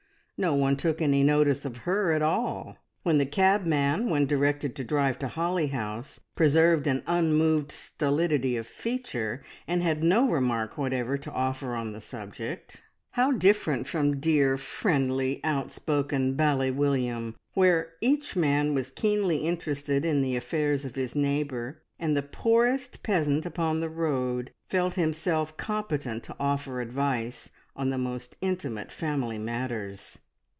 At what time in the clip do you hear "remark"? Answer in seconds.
10.27-10.79